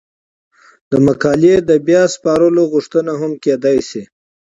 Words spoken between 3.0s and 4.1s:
هم کیدای شي.